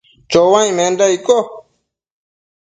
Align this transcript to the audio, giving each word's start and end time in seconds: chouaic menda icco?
chouaic 0.31 0.69
menda 0.77 1.05
icco? 1.15 1.37